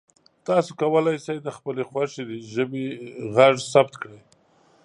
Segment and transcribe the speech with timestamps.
[0.47, 2.85] تاسو کولی شئ د خپلې خوښې ژبې
[3.35, 4.19] غږ ثبت کړئ.